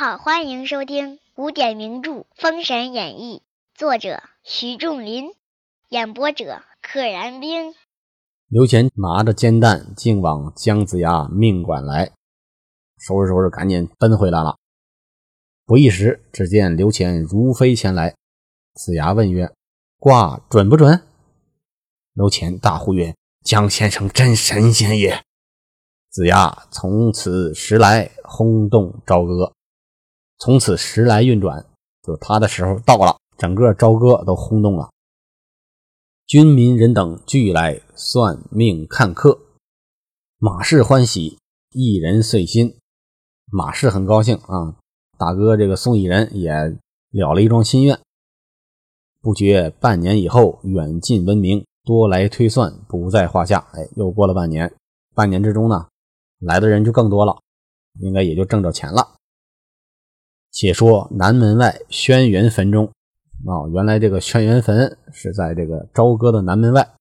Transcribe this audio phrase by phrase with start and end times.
[0.00, 3.42] 好，欢迎收听古典名著《封神演义》，
[3.78, 5.34] 作者徐仲林，
[5.90, 7.74] 演播者可燃冰。
[8.48, 12.12] 刘乾拿着煎蛋，竟往姜子牙命馆来，
[12.96, 14.56] 收拾收拾，赶紧奔回来了。
[15.66, 18.14] 不一时，只见刘乾如飞前来。
[18.72, 19.52] 子牙问曰
[20.00, 21.02] ：“卦准不准？”
[22.16, 25.22] 刘乾大呼曰：“姜先生真神仙也！”
[26.08, 29.52] 子牙从此时来轰动朝歌，
[30.40, 31.66] 从此时来运转，
[32.02, 34.90] 就他的时候到了，整个朝歌都轰动了。
[36.26, 39.38] 军民人等俱来算命看客，
[40.38, 41.38] 马氏欢喜，
[41.72, 42.78] 一人遂心。
[43.52, 44.76] 马氏很高兴啊，
[45.18, 46.50] 大哥这个宋义人也
[47.10, 48.00] 了了一桩心愿。
[49.20, 53.68] 不觉半年以后，远近闻名，多来推算，不在话下。
[53.74, 54.74] 哎，又过了半年，
[55.14, 55.88] 半年之中呢？
[56.38, 57.42] 来的人就更多了，
[58.00, 59.16] 应该也就挣着钱了。
[60.50, 62.86] 且说南门外轩辕坟中，
[63.46, 66.94] 啊，原来这个轩辕坟是在这个朝歌的南门外，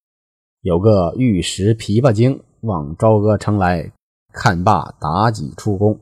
[0.61, 3.92] 有个玉石琵琶精往朝歌城来
[4.31, 6.00] 看罢妲己出宫。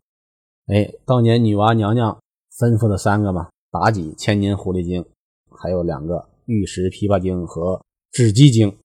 [0.67, 2.19] 哎，当年女娲娘娘
[2.57, 5.05] 吩咐的三个嘛，妲己、千年狐狸精，
[5.49, 7.81] 还有两个玉石琵琶精和
[8.11, 8.77] 雉鸡精。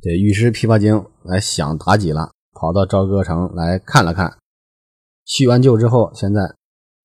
[0.00, 2.30] 这玉石琵琶精来想妲己了。
[2.54, 4.36] 跑到朝歌城来看了看，
[5.24, 6.40] 叙完旧之后，现在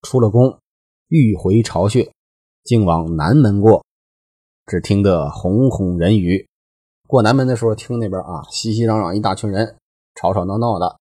[0.04, 0.59] 出了宫，
[1.08, 2.12] 欲回巢穴，
[2.64, 3.84] 竟往南门过。
[4.66, 6.48] 只听得哄哄人语。
[7.08, 9.76] 过南门的时候，听那边啊，熙熙攘攘一大群人，
[10.16, 10.98] 吵吵闹闹的。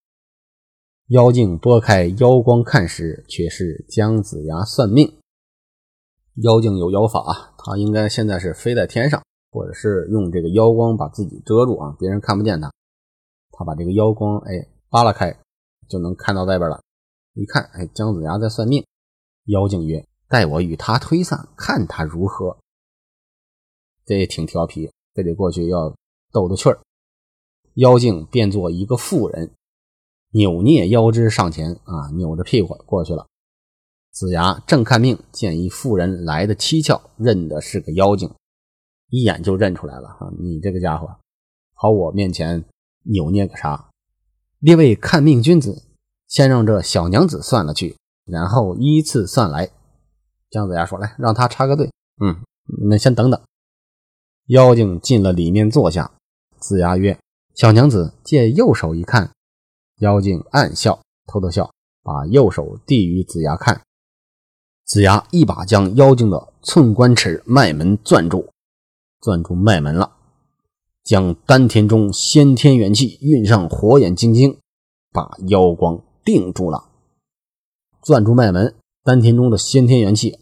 [1.09, 5.19] 妖精拨开妖光看时，却是姜子牙算命。
[6.43, 12.73] 妖精有妖法，他应该现在是飞在天上，或者是用这个妖光把自己遮住啊，别人看不见他。
[13.51, 15.37] 他把这个妖光哎扒拉开，
[15.89, 16.81] 就能看到外边了。
[17.35, 18.85] 一看，哎，姜子牙在算命。
[19.45, 22.59] 妖精曰：“待我与他推算，看他如何。”
[24.07, 25.97] 这也挺调皮，非得过去要
[26.33, 26.81] 逗逗趣儿。
[27.75, 29.53] 妖精变作一个妇人，
[30.31, 33.27] 扭捏腰肢上前啊，扭着屁股过去了。
[34.11, 38.31] 子牙正看命，见一妇人来的蹊跷，认的是个妖精，
[39.09, 40.09] 一眼就认出来了。
[40.09, 41.09] 哈，你这个家伙
[41.75, 42.65] 跑我面前。
[43.05, 43.91] 扭捏个啥？
[44.61, 45.83] 列位看命君子，
[46.29, 49.71] 先让这小娘子算了去，然后依次算来。
[50.51, 51.91] 姜子牙说：“来，让他插个队。”
[52.23, 52.37] 嗯，
[52.79, 53.41] 你们先等等。
[54.47, 56.13] 妖精进了里面坐下。
[56.59, 57.19] 子牙曰
[57.55, 59.31] ：“小娘子借右手一看。”
[60.01, 61.73] 妖精暗笑，偷偷笑，
[62.03, 63.81] 把右手递与子牙看。
[64.85, 68.51] 子牙一把将妖精的寸关尺脉门攥住，
[69.21, 70.17] 攥住脉门了。
[71.03, 74.59] 将丹田中先天元气运上火眼金睛，
[75.13, 76.91] 把妖光定住了。
[78.03, 78.75] 攥住脉门，
[79.05, 80.41] 丹田中的先天元气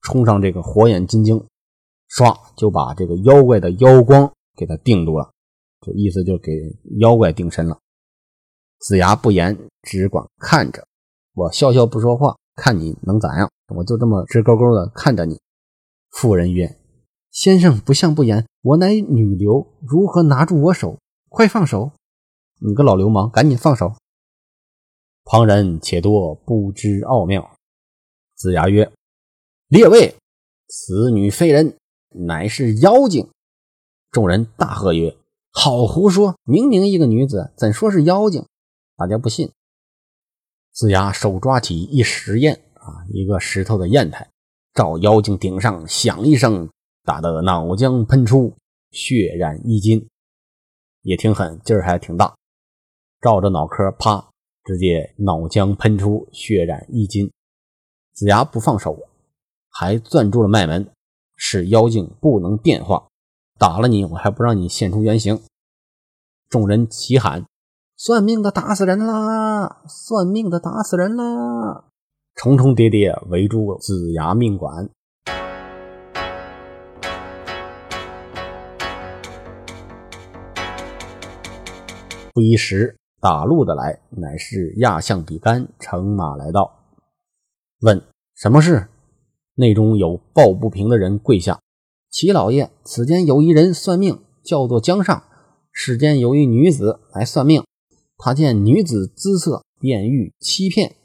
[0.00, 1.44] 冲上这个火眼金睛，
[2.08, 5.30] 唰就把这个妖怪的妖光给他定住了。
[5.80, 6.52] 这意思就给
[7.00, 7.78] 妖怪定身了。
[8.78, 10.86] 子牙不言，只管看着
[11.34, 13.50] 我，笑笑不说话，看你能咋样？
[13.74, 15.40] 我就这么直勾勾的看着你。
[16.10, 16.76] 妇人曰。
[17.32, 20.98] 先生不相不言，我乃女流，如何拿住我手？
[21.28, 21.92] 快放手！
[22.60, 23.94] 你个老流氓，赶紧放手！
[25.32, 27.52] 旁人且多不知奥妙。
[28.34, 28.90] 子牙曰
[29.70, 30.16] ：“列位，
[30.66, 31.76] 此女非人，
[32.08, 33.30] 乃是妖精。”
[34.10, 35.16] 众人大喝曰
[35.54, 36.34] ：“好胡说！
[36.42, 38.44] 明明一个女子，怎说是妖精？”
[38.98, 39.52] 大家不信。
[40.72, 44.28] 子牙手抓起一石砚啊，一个石头的砚台，
[44.74, 46.68] 照妖精顶上响一声。
[47.04, 48.52] 打得脑浆喷出，
[48.90, 50.08] 血染衣襟，
[51.02, 52.34] 也挺狠，劲儿还挺大。
[53.20, 54.29] 照着脑壳，啪，
[54.70, 57.28] 直接脑浆喷出，血染衣襟。
[58.12, 58.96] 子牙不放手，
[59.68, 60.88] 还攥住了脉门，
[61.34, 63.08] 使妖精不能变化。
[63.58, 65.40] 打了你，我还不让你现出原形。
[66.48, 67.44] 众人齐喊
[67.98, 69.82] ：“算命的打死人啦！
[69.88, 71.86] 算命的打死人啦！”
[72.36, 74.88] 重重叠叠围住子牙命馆。
[82.32, 86.84] 不一时，打路的来，乃是亚象比干乘马来到，
[87.80, 88.02] 问
[88.34, 88.88] 什么事？
[89.56, 91.60] 内中有抱不平的人跪下
[92.10, 95.22] ：“齐老爷，此间有一人算命，叫做姜尚。
[95.70, 97.62] 世间有一女子来算命，
[98.16, 100.96] 他见女子姿色，便欲欺骗。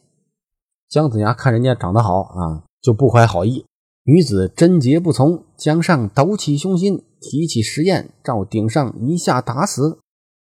[0.88, 3.66] 姜子牙看人家长得好啊，就不怀好意。
[4.04, 10.00] 女子贞洁不从，姜尚抖起凶心，提起石砚，照顶上一下打死。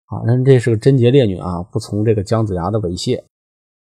[0.07, 3.25] 啊，人这是个贞洁烈女啊，不从这个姜子牙的猥亵。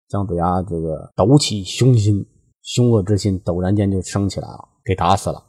[0.07, 2.25] 姜子牙这个抖起凶心，
[2.61, 5.43] 凶恶之心陡然间就升起来了，给打死了。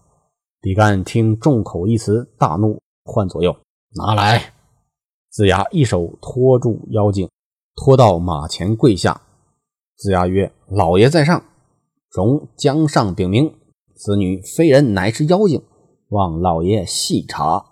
[0.60, 3.56] 比干听众口一词，大怒，唤左右
[3.94, 4.52] 拿来。
[5.31, 7.28] 子牙一手托住妖精，
[7.76, 9.20] 拖到马前跪下。
[9.96, 11.44] 子牙曰：“老爷在上，
[12.10, 13.55] 容江上禀明，
[13.94, 15.62] 此女非人，乃是妖精，
[16.08, 17.66] 望老爷细查。”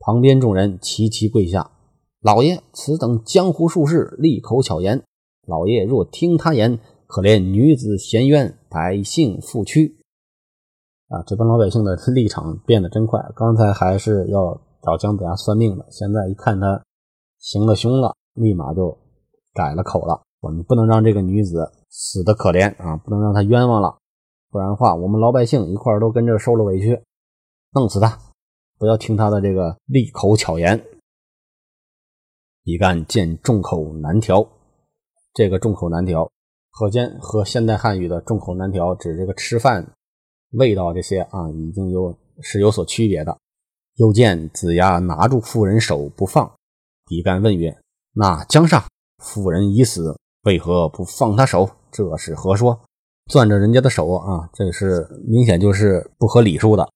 [0.00, 1.71] 旁边众人齐齐跪下。
[2.22, 5.02] 老爷，此等江湖术士利口巧言，
[5.44, 6.78] 老爷若听他言，
[7.08, 9.96] 可怜女子衔冤，百姓负屈。
[11.08, 13.20] 啊，这帮老百姓的立场变得真快。
[13.34, 16.80] 刚才还是要找姜子牙算命的，现在一看他
[17.40, 18.96] 行了凶了，立马就
[19.52, 20.22] 改了口了。
[20.40, 23.98] 我们不能让这个女子死的可怜啊，不能让她冤枉了，
[24.48, 27.02] 不然的话，我们老百姓一块都跟着受了委屈，
[27.74, 28.16] 弄死他！
[28.78, 30.84] 不要听他的这个利口巧言。
[32.64, 34.46] 比干见众口难调，
[35.34, 36.30] 这个众口难调，
[36.70, 39.92] 可见和现代汉语的众口难调指这个吃饭。
[40.52, 43.36] 味道这些啊，已经有是有所区别的。
[43.96, 46.50] 又见子牙拿住妇人手不放，
[47.06, 47.76] 比干问曰
[48.14, 48.84] ：“那江上
[49.18, 51.68] 妇人已死，为何不放他手？
[51.90, 52.78] 这是何说？
[53.26, 56.88] 攥着人家的手啊，这是明显就是不合礼数的。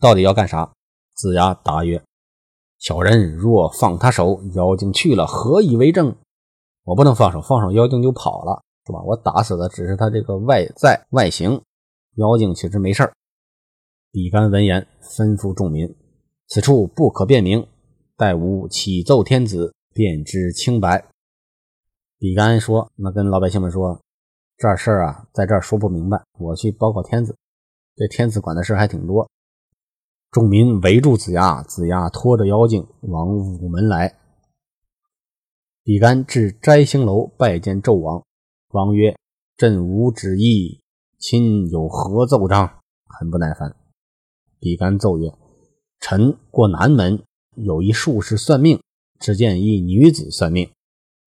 [0.00, 0.72] 到底要干啥？”
[1.14, 2.02] 子牙答曰
[2.82, 6.16] ：“小人若放他手，妖精去了，何以为证？
[6.82, 9.00] 我不能放手，放手妖精就跑了，是吧？
[9.04, 11.62] 我打死的只是他这个外在外形。”
[12.18, 13.12] 妖精其实没事儿。
[14.10, 15.94] 比干闻言，吩咐众民
[16.48, 17.64] ：“此处不可辨明，
[18.16, 21.06] 待吾启奏天子，便知清白。”
[22.18, 24.00] 比干说：“那跟老百姓们说，
[24.56, 27.36] 这事儿啊，在这儿说不明白，我去报告天子。
[27.94, 29.30] 这天子管的事还挺多。”
[30.32, 34.16] 众民围住子牙，子牙拖着妖精往午门来。
[35.84, 38.24] 比干至摘星楼拜见纣王，
[38.70, 39.14] 王曰
[39.58, 40.80] ：“朕无旨意。”
[41.20, 42.78] 亲有何奏章？
[43.04, 43.76] 很不耐烦。
[44.58, 45.34] 比干奏曰
[46.00, 47.22] ：“臣过南门，
[47.54, 48.82] 有一术士算命，
[49.20, 50.72] 只见一女子算命。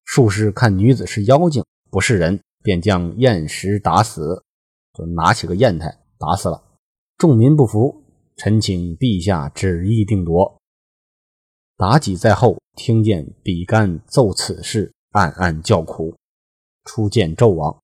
[0.03, 4.43] 术士看女子是妖精，不是人，便将砚石打死，
[4.95, 6.63] 就拿起个砚台打死了。
[7.19, 8.04] 众民不服，
[8.35, 10.57] 臣请陛下旨意定夺。”
[11.77, 16.15] 妲己在后听见比干奏此事，暗暗叫苦，
[16.85, 17.77] 初见纣王。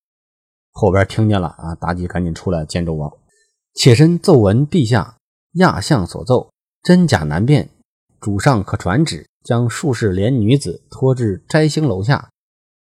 [0.72, 1.76] 后边听见了啊！
[1.76, 3.12] 妲己赶紧出来见纣王，
[3.74, 5.18] 妾身奏闻陛下
[5.56, 6.50] 亚相所奏，
[6.82, 7.70] 真假难辨，
[8.22, 12.32] 主上可传旨，将术士连女子拖至摘星楼下，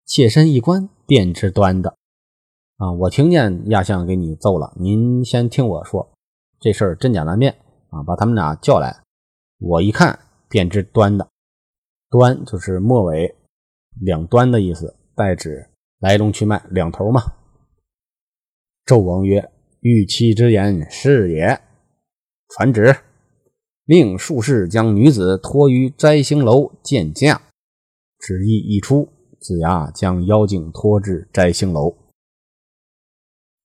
[0.06, 1.98] 妾身一观便知端的。
[2.78, 6.13] 啊，我听见亚相给你奏了，您先听我说，
[6.64, 7.52] 这事儿真假难辨
[7.90, 8.02] 啊！
[8.04, 9.04] 把他们俩叫来，
[9.60, 10.18] 我一看
[10.48, 11.28] 便知端的。
[12.10, 13.36] 端就是末尾
[14.00, 15.70] 两端的意思，代指
[16.00, 17.34] 来龙去脉两头嘛。
[18.86, 19.52] 纣王曰
[19.84, 21.60] ：“玉妻之言是也。
[22.48, 22.96] 传旨，
[23.84, 27.42] 命术士将女子拖于摘星楼见驾。
[28.20, 29.10] 旨意一出，
[29.42, 31.94] 子牙将妖精拖至摘星楼。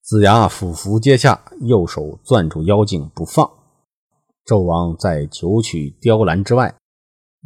[0.08, 3.46] 子牙俯伏阶下，右手攥住妖精不放。
[4.46, 6.74] 纣王在九曲雕栏之外。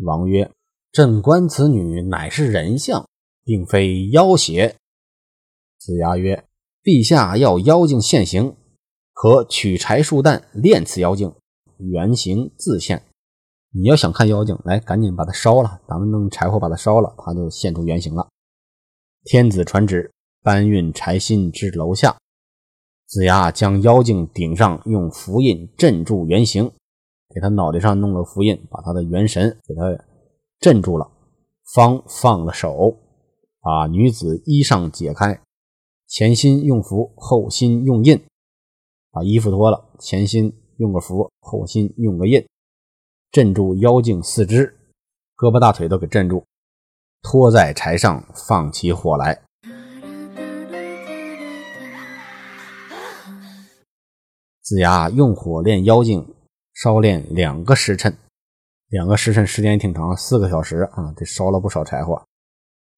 [0.04, 0.48] 王曰
[0.92, 3.04] ：‘朕观此女乃是人相，
[3.42, 4.76] 并非妖邪。’
[5.76, 6.44] 子牙曰。”
[6.84, 8.54] 陛下要妖精现形，
[9.12, 11.34] 可取柴树弹炼此妖精，
[11.78, 13.02] 原形自现。
[13.72, 18.28] 你要想看妖精，来赶紧把它烧了，咱们弄柴火把它烧了，它就现出原形了。
[19.24, 20.12] 天子传旨，
[20.44, 22.16] 搬运柴薪至楼下。
[23.12, 26.72] 子牙将妖精顶上，用符印镇住原形，
[27.28, 29.82] 给他脑袋上弄了符印，把他的元神给他
[30.58, 31.10] 镇住了，
[31.74, 32.96] 方放了手，
[33.60, 35.38] 把女子衣裳解开。
[36.08, 38.18] 前心用符，后心用印，
[39.10, 42.42] 把衣服脱了，前心用个符，后心用个印，
[43.30, 44.74] 镇住妖精四肢，
[45.36, 46.46] 胳膊大腿都给镇住，
[47.20, 49.42] 拖在柴上，放起火来。
[54.62, 56.24] 子牙用火炼妖精，
[56.72, 58.16] 烧炼两个时辰，
[58.88, 62.22] 两个时辰时间挺长，四个小时啊，这烧了不少柴火，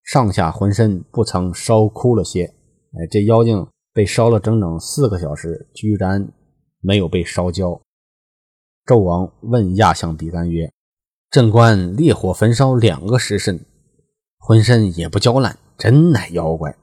[0.03, 2.45] 上下浑身不曾烧枯了些。
[2.45, 6.31] 哎，这妖精被烧了整整四个小时，居然
[6.81, 7.81] 没有被烧焦。
[8.85, 10.71] 纣王问亚相比干曰
[11.33, 13.65] ：“朕观烈火焚烧两个时辰，
[14.37, 16.77] 浑身也不焦烂，真乃妖怪？”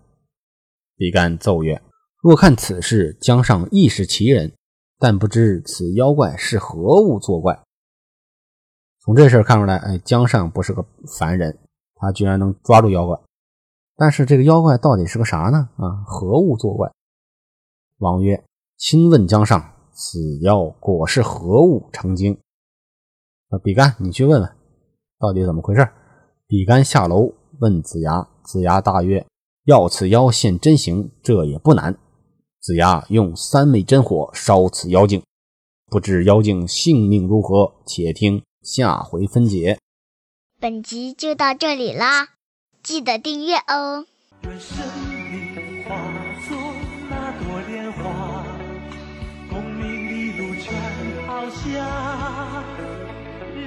[0.97, 1.79] 比干奏曰
[2.23, 4.51] ：“若看此事，江上亦是奇人，
[5.01, 7.59] 但不知此妖怪是何物作怪。”
[9.01, 10.85] 从这事儿看出来，哎，江上不是个
[11.17, 11.57] 凡人，
[11.95, 13.19] 他居然能抓住妖怪。
[13.95, 15.69] 但是这个妖怪到底是个啥呢？
[15.77, 16.91] 啊，何物作怪？
[17.97, 18.45] 王曰
[18.77, 22.39] ：“亲问江上，此妖果是何物成精？”
[23.49, 24.55] 那比干，你去问问，
[25.17, 25.89] 到底怎么回事？
[26.45, 29.25] 比干下楼问子牙，子牙大曰
[29.65, 31.97] ：“要此妖现真形，这也不难。”
[32.61, 35.23] 子牙用三昧真火烧此妖精，
[35.87, 37.73] 不知妖精性命如何？
[37.87, 39.79] 且听下回分解。
[40.59, 42.35] 本集就到这里啦，
[42.83, 44.05] 记得订阅哦。
[44.43, 44.77] 愿生
[45.09, 45.95] 命化
[46.47, 46.55] 作
[47.09, 48.45] 那朵莲花，
[49.49, 50.71] 功名利禄全
[51.25, 52.63] 抛下，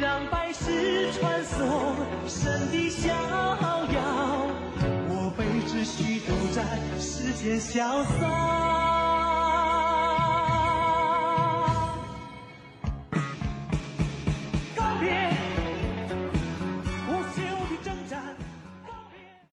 [0.00, 1.96] 让百世传颂
[2.28, 4.33] 神的逍遥。
[5.74, 6.62] 只需都在
[7.00, 8.93] 世间潇洒。